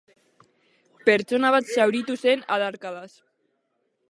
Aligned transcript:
Pertsona 1.09 1.53
bat 1.57 1.69
zauritu 1.75 2.19
zen 2.27 2.45
adarkadaz. 2.57 3.09